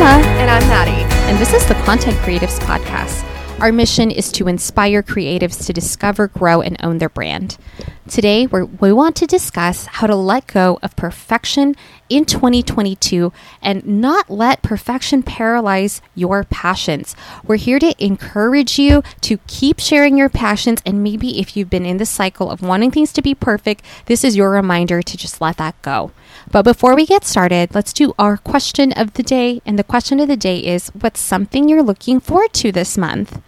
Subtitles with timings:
[0.00, 0.24] Emma.
[0.38, 1.12] And I'm Maddie.
[1.28, 3.24] And this is the Content Creatives Podcast.
[3.60, 7.58] Our mission is to inspire creatives to discover, grow, and own their brand.
[8.08, 11.74] Today, we're, we want to discuss how to let go of perfection
[12.08, 13.32] in 2022
[13.62, 17.14] and not let perfection paralyze your passions.
[17.44, 21.86] We're here to encourage you to keep sharing your passions, and maybe if you've been
[21.86, 25.40] in the cycle of wanting things to be perfect, this is your reminder to just
[25.40, 26.12] let that go.
[26.50, 29.60] But before we get started, let's do our question of the day.
[29.66, 33.40] And the question of the day is What's something you're looking forward to this month?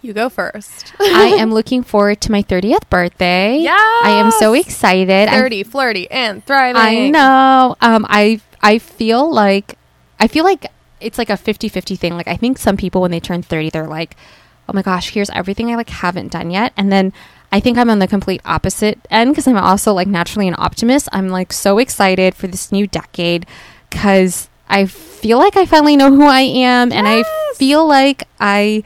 [0.00, 0.92] You go first.
[1.00, 3.58] I am looking forward to my 30th birthday.
[3.58, 3.72] Yeah.
[3.76, 5.28] I am so excited.
[5.28, 6.80] 30, flirty, and thriving.
[6.80, 7.76] I know.
[7.80, 9.76] Um, I I feel like
[10.20, 10.66] I feel like
[11.00, 12.14] it's like a 50-50 thing.
[12.14, 14.16] Like I think some people when they turn 30, they're like,
[14.68, 17.12] "Oh my gosh, here's everything I like haven't done yet." And then
[17.50, 21.08] I think I'm on the complete opposite end because I'm also like naturally an optimist.
[21.12, 23.46] I'm like so excited for this new decade
[23.90, 27.24] because I feel like I finally know who I am, and I
[27.56, 28.84] feel like I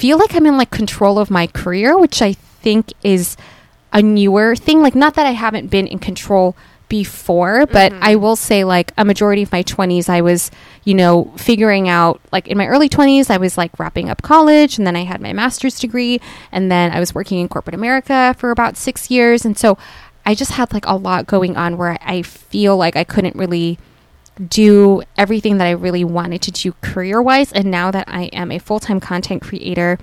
[0.00, 3.36] feel like I'm in like control of my career, which I think is
[3.92, 4.80] a newer thing.
[4.80, 6.56] Like, not that I haven't been in control
[6.88, 8.02] before, but mm-hmm.
[8.02, 10.50] I will say, like, a majority of my 20s, I was,
[10.84, 14.78] you know, figuring out, like, in my early 20s, I was like wrapping up college,
[14.78, 16.18] and then I had my master's degree,
[16.50, 19.44] and then I was working in corporate America for about six years.
[19.44, 19.76] And so
[20.24, 23.78] I just had like a lot going on where I feel like I couldn't really
[24.48, 27.52] do everything that I really wanted to do career wise.
[27.52, 29.98] And now that I am a full time content creator,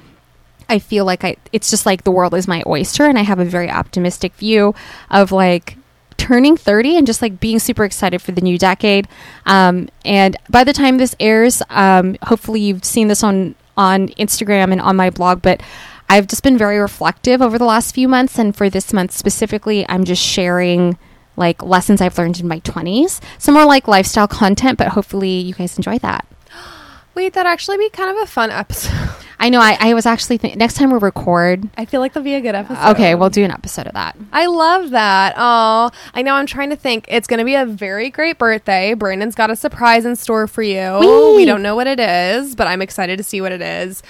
[0.70, 3.40] I feel like I it's just like the world is my oyster and I have
[3.40, 4.76] a very optimistic view
[5.10, 5.78] of like
[6.18, 9.08] turning 30 and just like being super excited for the new decade.
[9.46, 14.72] Um, and by the time this airs, um, hopefully you've seen this on on Instagram
[14.72, 15.62] and on my blog, but
[16.10, 19.86] I've just been very reflective over the last few months and for this month specifically,
[19.88, 20.98] I'm just sharing
[21.38, 23.22] like lessons I've learned in my 20s.
[23.38, 26.28] Some more like lifestyle content, but hopefully you guys enjoy that.
[27.16, 29.10] Wait, that'd actually be kind of a fun episode.
[29.40, 31.70] I know I, I was actually think next time we record.
[31.78, 32.92] I feel like that'll be a good episode.
[32.92, 34.18] Okay, we'll do an episode of that.
[34.34, 35.36] I love that.
[35.38, 36.34] Oh, I know.
[36.34, 37.06] I'm trying to think.
[37.08, 38.96] It's going to be a very great birthday.
[38.96, 40.98] Brandon's got a surprise in store for you.
[41.00, 41.36] Whee!
[41.36, 44.02] We don't know what it is, but I'm excited to see what it is.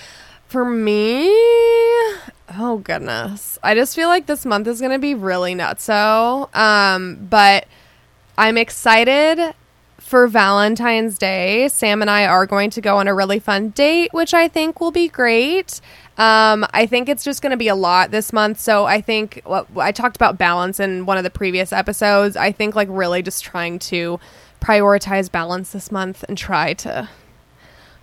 [0.47, 1.27] For me,
[2.55, 6.53] oh goodness, I just feel like this month is going to be really nutso.
[6.55, 7.67] Um, but
[8.37, 9.53] I'm excited
[9.99, 11.67] for Valentine's Day.
[11.67, 14.79] Sam and I are going to go on a really fun date, which I think
[14.79, 15.81] will be great.
[16.17, 18.59] Um, I think it's just going to be a lot this month.
[18.59, 22.37] So I think what I talked about balance in one of the previous episodes.
[22.37, 24.19] I think like really just trying to
[24.61, 27.09] prioritize balance this month and try to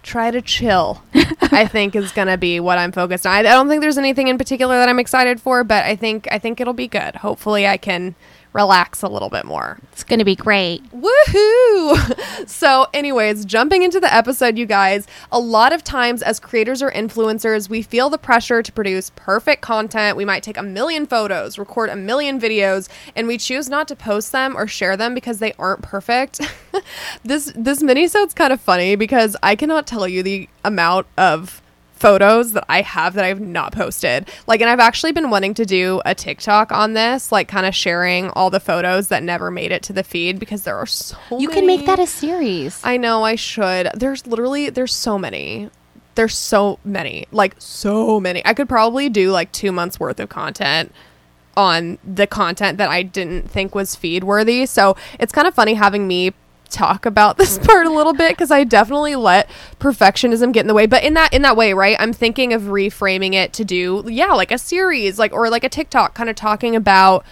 [0.05, 1.03] try to chill.
[1.15, 3.33] I think is going to be what I'm focused on.
[3.33, 6.29] I, I don't think there's anything in particular that I'm excited for, but I think
[6.31, 7.17] I think it'll be good.
[7.17, 8.15] Hopefully, I can
[8.55, 9.79] relax a little bit more.
[9.93, 10.83] It's going to be great.
[10.93, 12.21] Woohoo!
[12.47, 16.91] So, anyways, jumping into the episode, you guys, a lot of times as creators or
[16.91, 20.17] influencers, we feel the pressure to produce perfect content.
[20.17, 23.97] We might take a million photos, record a million videos, and we choose not to
[23.97, 26.41] post them or share them because they aren't perfect.
[27.25, 31.63] this this minisode's kind of funny because I cannot tell you the amount of
[31.94, 34.28] photos that I have that I've not posted.
[34.47, 37.75] Like, and I've actually been wanting to do a TikTok on this, like, kind of
[37.75, 41.16] sharing all the photos that never made it to the feed because there are so
[41.31, 41.60] many You many.
[41.60, 42.81] can make that a series.
[42.84, 43.91] I know I should.
[43.94, 45.71] There's literally there's so many.
[46.15, 47.27] There's so many.
[47.32, 48.44] Like so many.
[48.44, 50.93] I could probably do like 2 months worth of content
[51.56, 54.66] on the content that I didn't think was feed worthy.
[54.66, 56.32] So, it's kind of funny having me
[56.75, 57.67] talk about this mm.
[57.67, 59.49] part a little bit because I definitely let
[59.79, 60.87] perfectionism get in the way.
[60.87, 61.97] But in that in that way, right?
[61.99, 65.69] I'm thinking of reframing it to do yeah, like a series, like or like a
[65.69, 67.25] TikTok kind of talking about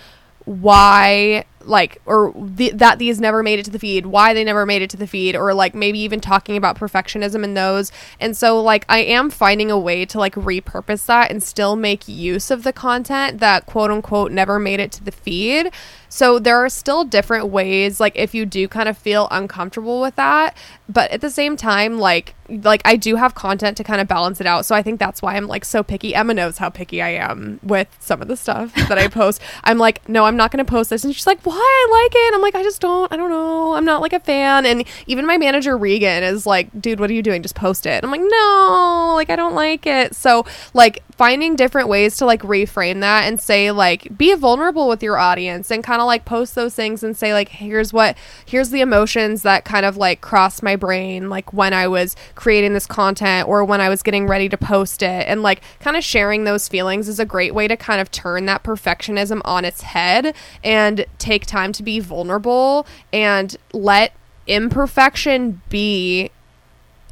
[0.45, 4.67] why like or the, that these never made it to the feed why they never
[4.67, 8.37] made it to the feed or like maybe even talking about perfectionism in those and
[8.37, 12.51] so like i am finding a way to like repurpose that and still make use
[12.51, 15.71] of the content that quote unquote never made it to the feed
[16.13, 20.15] so there are still different ways like if you do kind of feel uncomfortable with
[20.17, 20.55] that
[20.87, 24.41] but at the same time like like i do have content to kind of balance
[24.41, 24.67] it out.
[24.67, 26.15] So i think that's why i'm like so picky.
[26.15, 29.41] Emma knows how picky i am with some of the stuff that i post.
[29.65, 31.05] I'm like no i'm not going to post this.
[31.05, 31.55] And she's like why?
[31.55, 32.35] I like it.
[32.35, 33.75] I'm like i just don't i don't know.
[33.75, 34.67] I'm not like a fan.
[34.67, 37.43] And even my manager regan is like dude what are you doing?
[37.43, 38.05] Just post it.
[38.05, 40.15] I'm like no like i don't like it.
[40.15, 40.45] So
[40.75, 45.19] like finding different ways to like reframe that and say like be vulnerable with your
[45.19, 48.17] audience and kind of like post those things and say like here's what
[48.47, 52.75] here's the emotions that kind of like crossed my brain like when I was creating
[52.75, 56.05] this content or when I was getting ready to post it and like kind of
[56.05, 59.83] sharing those feelings is a great way to kind of turn that perfectionism on its
[59.83, 64.13] head and take time to be vulnerable and let
[64.47, 66.31] imperfection be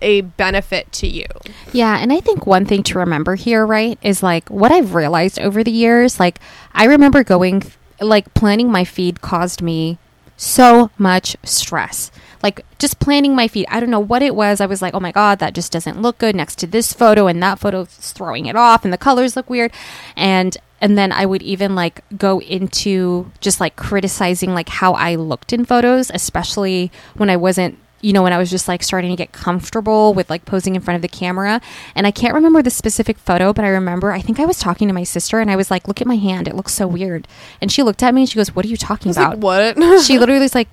[0.03, 1.27] a benefit to you?
[1.73, 5.39] Yeah, and I think one thing to remember here, right, is like what I've realized
[5.39, 6.19] over the years.
[6.19, 6.39] Like,
[6.73, 7.63] I remember going,
[8.01, 9.99] like, planning my feed caused me
[10.37, 12.11] so much stress.
[12.43, 13.67] Like, just planning my feed.
[13.69, 14.61] I don't know what it was.
[14.61, 17.27] I was like, oh my God, that just doesn't look good next to this photo,
[17.27, 19.73] and that photo is throwing it off, and the colors look weird.
[20.17, 25.15] And and then I would even like go into just like criticizing like how I
[25.17, 29.11] looked in photos, especially when I wasn't you know, when I was just like starting
[29.11, 31.61] to get comfortable with like posing in front of the camera.
[31.95, 34.89] And I can't remember the specific photo, but I remember I think I was talking
[34.89, 36.49] to my sister and I was like, look at my hand.
[36.49, 37.29] It looks so weird.
[37.61, 39.41] And she looked at me and she goes, What are you talking about?
[39.41, 40.03] Like, what?
[40.05, 40.69] she literally was like,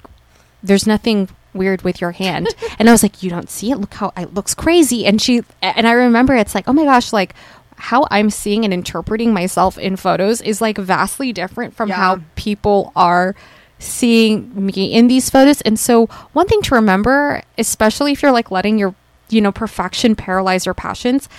[0.63, 2.47] There's nothing weird with your hand.
[2.79, 3.77] and I was like, You don't see it?
[3.77, 5.05] Look how it looks crazy.
[5.05, 7.33] And she, and I remember it's like, Oh my gosh, like,
[7.79, 11.95] how I'm seeing and interpreting myself in photos is like vastly different from Yeah.
[11.95, 13.35] how people are
[13.79, 15.61] seeing me in these photos.
[15.61, 18.95] And so, one thing to remember, especially if you're like letting your,
[19.29, 21.29] you know, perfection paralyze your passions,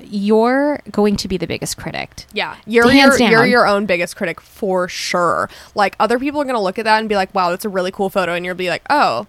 [0.00, 2.26] you're going to be the biggest critic.
[2.32, 5.50] Yeah, you're Hands your, you're your own biggest critic for sure.
[5.74, 7.90] Like other people are gonna look at that and be like, "Wow, that's a really
[7.90, 9.26] cool photo," and you'll be like, "Oh,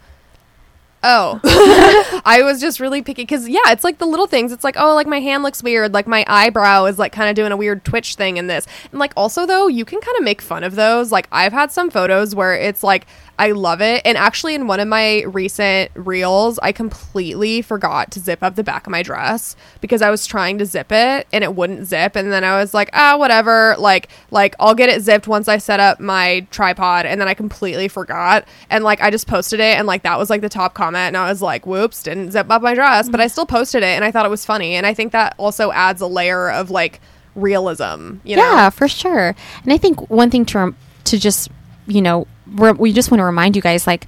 [1.04, 1.40] oh."
[2.25, 4.51] I was just really picky because yeah, it's like the little things.
[4.51, 5.94] It's like, oh, like my hand looks weird.
[5.94, 8.68] Like my eyebrow is like kind of doing a weird twitch thing in this.
[8.92, 11.12] And like also though, you can kind of make fun of those.
[11.12, 13.06] Like I've had some photos where it's like.
[13.40, 14.01] I love it.
[14.04, 18.66] And actually, in one of my recent reels, I completely forgot to zip up the
[18.66, 22.18] back of my dress because I was trying to zip it and it wouldn't zip.
[22.18, 23.78] And then I was like, ah, whatever.
[23.80, 27.06] Like, like I'll get it zipped once I set up my tripod.
[27.06, 28.46] And then I completely forgot.
[28.69, 30.88] And like, I just posted it, and like that was like the top comment.
[30.95, 33.88] And I was like, whoops, didn't zip up my dress, but I still posted it,
[33.88, 34.75] and I thought it was funny.
[34.75, 37.00] And I think that also adds a layer of like
[37.36, 38.15] realism.
[38.24, 38.44] You know?
[38.44, 39.36] yeah, for sure.
[39.63, 41.50] And I think one thing to rem- to just
[41.88, 44.07] you know re- we just want to remind you guys like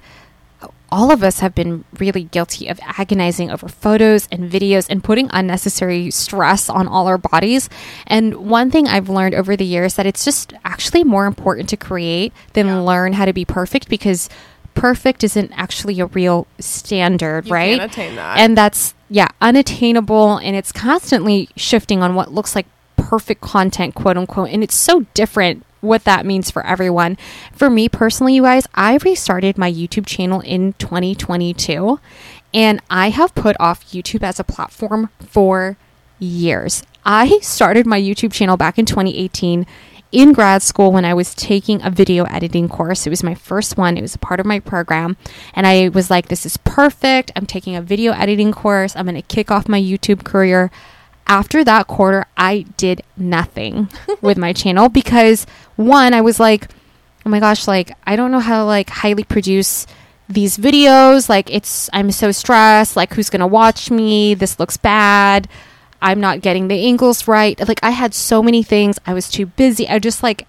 [0.90, 5.26] all of us have been really guilty of agonizing over photos and videos and putting
[5.32, 7.70] unnecessary stress on all our bodies.
[8.06, 11.78] And one thing I've learned over the years that it's just actually more important to
[11.78, 12.80] create than Yeah.
[12.80, 14.28] learn how to be perfect because
[14.74, 17.78] perfect isn't actually a real standard, You right?
[17.92, 18.38] that.
[18.38, 22.66] and that's yeah unattainable and it's constantly shifting on what looks like
[22.96, 27.18] perfect content quote unquote and it's so different what that means for everyone
[27.52, 32.00] for me personally you guys i restarted my youtube channel in 2022
[32.54, 35.76] and i have put off youtube as a platform for
[36.18, 39.66] years i started my youtube channel back in 2018
[40.12, 43.06] in grad school when I was taking a video editing course.
[43.06, 45.16] It was my first one, it was a part of my program.
[45.54, 47.32] And I was like, this is perfect.
[47.34, 48.94] I'm taking a video editing course.
[48.94, 50.70] I'm going to kick off my YouTube career.
[51.26, 53.88] After that quarter, I did nothing
[54.20, 56.68] with my channel because one, I was like,
[57.24, 59.86] oh my gosh, like, I don't know how to like highly produce
[60.28, 61.28] these videos.
[61.28, 62.96] Like, it's, I'm so stressed.
[62.96, 64.34] Like, who's going to watch me?
[64.34, 65.48] This looks bad.
[66.02, 67.58] I'm not getting the angles right.
[67.66, 68.98] Like I had so many things.
[69.06, 69.88] I was too busy.
[69.88, 70.46] I just like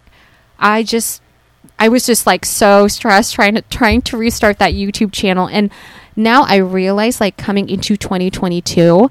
[0.60, 1.22] I just
[1.80, 5.72] I was just like so stressed trying to trying to restart that YouTube channel and
[6.16, 9.10] now I realize like coming into 2022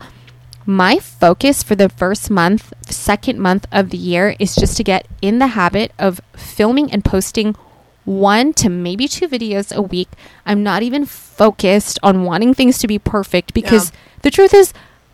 [0.64, 5.08] my focus for the first month, second month of the year is just to get
[5.20, 7.56] in the habit of filming and posting
[8.04, 10.08] one to maybe two videos a week.
[10.46, 13.96] I'm not even focused on wanting things to be perfect because Yeah.
[14.22, 14.72] the truth is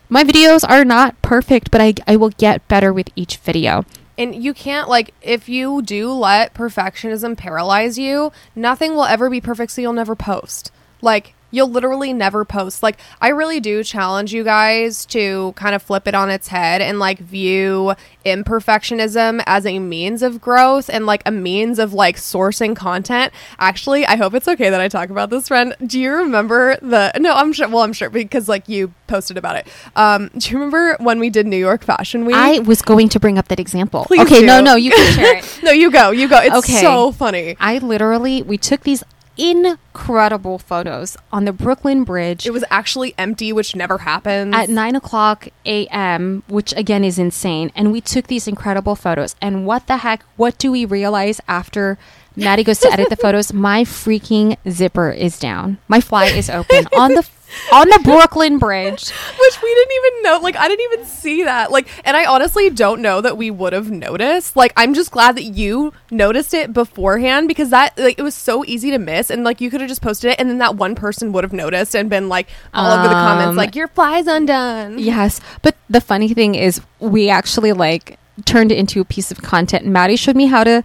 [0.09, 3.85] my videos are not perfect, but I, I will get better with each video.
[4.17, 9.39] And you can't like if you do let perfectionism paralyze you, nothing will ever be
[9.39, 10.71] perfect so you'll never post.
[11.01, 12.83] Like you'll literally never post.
[12.83, 16.81] Like I really do challenge you guys to kind of flip it on its head
[16.81, 17.93] and like view
[18.25, 23.33] imperfectionism as a means of growth and like a means of like sourcing content.
[23.59, 25.75] Actually, I hope it's okay that I talk about this friend.
[25.85, 29.55] Do you remember the No, I'm sure well, I'm sure because like you posted about
[29.55, 29.67] it.
[29.95, 32.35] Um do you remember when we did New York Fashion Week?
[32.35, 34.05] I was going to bring up that example.
[34.05, 35.59] Please okay, no, no, you can share it.
[35.63, 36.11] no, you go.
[36.11, 36.39] You go.
[36.39, 36.81] It's Okay.
[36.81, 37.55] so funny.
[37.59, 39.03] I literally, we took these
[39.39, 44.53] incredible photos on the Brooklyn Bridge It was actually empty, which never happens.
[44.55, 47.71] at 9 o'clock a.m., which again is insane.
[47.75, 49.35] And we took these incredible photos.
[49.41, 50.23] And what the heck?
[50.35, 51.97] What do we realize after
[52.35, 53.53] Maddie goes to edit the photos?
[53.53, 55.77] My freaking zipper is down.
[55.87, 57.23] My fly is open on the
[57.73, 59.09] on the Brooklyn Bridge.
[59.39, 60.39] which we didn't even know.
[60.41, 61.71] Like, I didn't even see that.
[61.71, 64.55] Like, and I honestly don't know that we would have noticed.
[64.55, 68.65] Like, I'm just glad that you noticed it beforehand because that, like, it was so
[68.65, 69.29] easy to miss.
[69.29, 71.53] And, like, you could have just posted it and then that one person would have
[71.53, 74.99] noticed and been, like, all over the comments, Um, like, your fly's undone.
[74.99, 79.41] Yes, but the funny thing is, we actually like turned it into a piece of
[79.41, 79.85] content.
[79.85, 80.83] Maddie showed me how to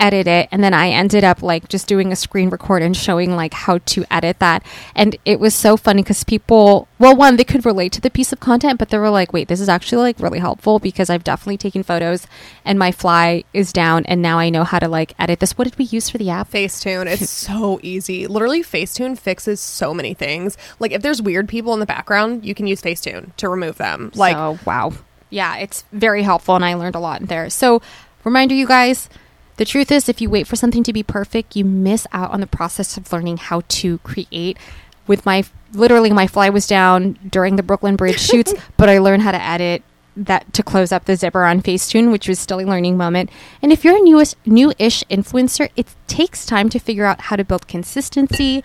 [0.00, 3.36] edit it and then i ended up like just doing a screen record and showing
[3.36, 7.44] like how to edit that and it was so funny because people well one they
[7.44, 10.02] could relate to the piece of content but they were like wait this is actually
[10.02, 12.26] like really helpful because i've definitely taken photos
[12.64, 15.64] and my fly is down and now i know how to like edit this what
[15.64, 17.06] did we use for the app Facetune.
[17.06, 18.26] It's so easy.
[18.26, 20.56] Literally, Facetune fixes so many things.
[20.78, 24.12] Like, if there's weird people in the background, you can use Facetune to remove them.
[24.14, 24.92] Like, so, wow.
[25.30, 27.50] Yeah, it's very helpful and I learned a lot in there.
[27.50, 27.82] So,
[28.22, 29.08] reminder you guys,
[29.56, 32.40] the truth is if you wait for something to be perfect, you miss out on
[32.40, 34.58] the process of learning how to create.
[35.06, 39.22] With my literally my fly was down during the Brooklyn Bridge shoots, but I learned
[39.22, 39.82] how to edit
[40.16, 43.30] that to close up the zipper on Facetune, which was still a learning moment.
[43.62, 47.44] And if you're a newish, new-ish influencer, it takes time to figure out how to
[47.44, 48.62] build consistency,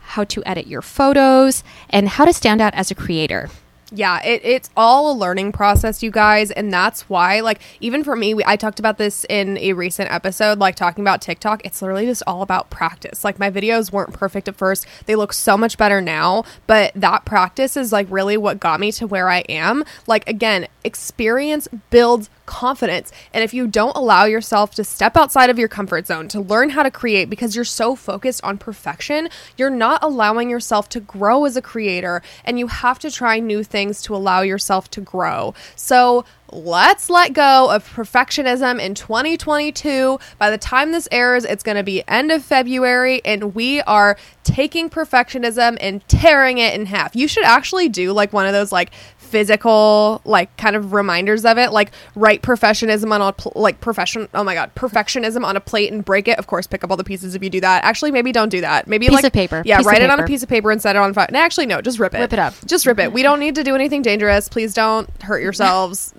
[0.00, 3.48] how to edit your photos, and how to stand out as a creator.
[3.92, 6.50] Yeah, it, it's all a learning process, you guys.
[6.50, 10.10] And that's why, like, even for me, we, I talked about this in a recent
[10.12, 11.64] episode, like talking about TikTok.
[11.64, 13.24] It's literally just all about practice.
[13.24, 16.44] Like, my videos weren't perfect at first, they look so much better now.
[16.66, 19.84] But that practice is like really what got me to where I am.
[20.06, 23.12] Like, again, experience builds confidence.
[23.32, 26.70] And if you don't allow yourself to step outside of your comfort zone, to learn
[26.70, 31.44] how to create because you're so focused on perfection, you're not allowing yourself to grow
[31.44, 32.22] as a creator.
[32.44, 35.54] And you have to try new things to allow yourself to grow.
[35.76, 40.18] So, let's let go of perfectionism in 2022.
[40.38, 44.16] By the time this airs, it's going to be end of February, and we are
[44.42, 47.14] taking perfectionism and tearing it in half.
[47.14, 48.90] You should actually do like one of those like
[49.30, 51.72] physical like kind of reminders of it.
[51.72, 55.92] Like write perfectionism on a pl- like profession oh my god perfectionism on a plate
[55.92, 56.38] and break it.
[56.38, 57.84] Of course pick up all the pieces if you do that.
[57.84, 58.86] Actually maybe don't do that.
[58.86, 59.62] Maybe Piece like of paper.
[59.64, 61.28] yeah Piece write it on a piece of paper and set it on fire.
[61.30, 62.18] No, actually no just rip it.
[62.20, 62.54] Rip it up.
[62.66, 63.12] just rip it.
[63.12, 64.48] We don't need to do anything dangerous.
[64.48, 66.12] Please don't hurt yourselves.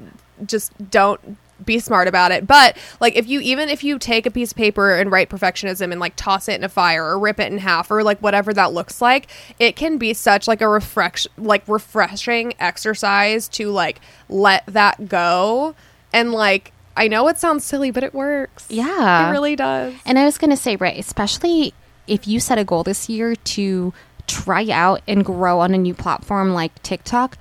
[0.45, 4.31] Just don't be smart about it but like if you even if you take a
[4.31, 7.39] piece of paper and write perfectionism and like toss it in a fire or rip
[7.39, 9.27] it in half or like whatever that looks like
[9.59, 13.99] it can be such like a refresh like refreshing exercise to like
[14.29, 15.75] let that go
[16.13, 19.27] and like i know it sounds silly but it works Yeah.
[19.27, 21.73] it really does And I was going to say, right, especially
[22.07, 23.93] if you set a goal this year to
[24.27, 27.37] try out and grow on a new platform like TikTok,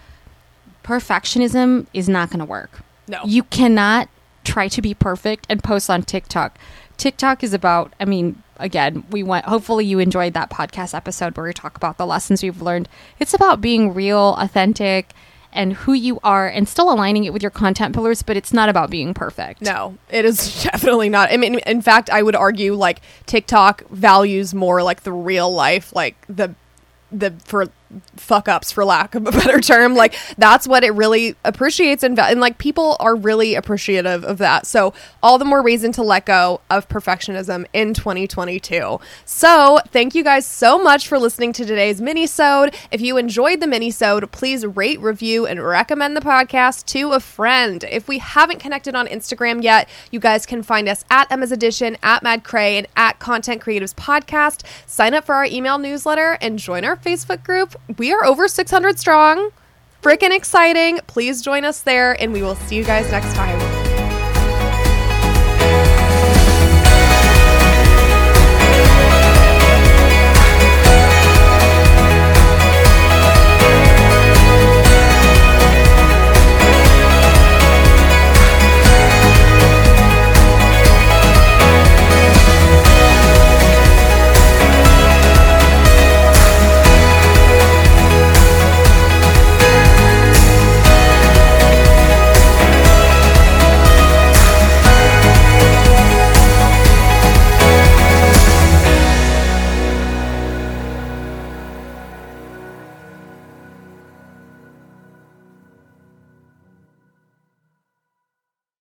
[0.84, 2.80] perfectionism is not going to work.
[3.10, 3.20] No.
[3.24, 4.08] You cannot
[4.44, 6.58] try to be perfect and post on TikTok.
[6.96, 11.46] TikTok is about, I mean, again, we went, hopefully you enjoyed that podcast episode where
[11.46, 12.88] we talk about the lessons we've learned.
[13.18, 15.12] It's about being real, authentic,
[15.52, 18.68] and who you are and still aligning it with your content pillars, but it's not
[18.68, 19.62] about being perfect.
[19.62, 21.32] No, it is definitely not.
[21.32, 25.92] I mean, in fact, I would argue like TikTok values more like the real life,
[25.94, 26.54] like the
[27.10, 27.66] the for
[28.16, 29.94] fuck ups for lack of a better term.
[29.94, 34.66] Like that's what it really appreciates and, and like people are really appreciative of that.
[34.66, 40.24] So all the more reason to let go of perfectionism in 2022 so thank you
[40.24, 42.74] guys so much for listening to today's mini-sode.
[42.90, 47.84] If you enjoyed the mini-sode please rate review and recommend the podcast to a friend.
[47.84, 51.96] If we haven't connected on instagram yet you guys can find us at emma's edition
[52.02, 54.64] at mad cray and at content creatives podcast.
[54.86, 58.98] Sign up for our email newsletter and join our facebook group we are over 600
[58.98, 59.50] strong.
[60.02, 61.00] Freaking exciting.
[61.06, 63.69] Please join us there and we will see you guys next time